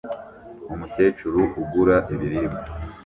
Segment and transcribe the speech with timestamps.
[0.73, 2.63] Umukecuru ugura ibiribwa